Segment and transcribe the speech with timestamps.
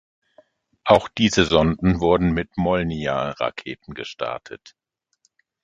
[0.83, 4.75] Auch diese Sonden wurden mit Molnija-Raketen gestartet.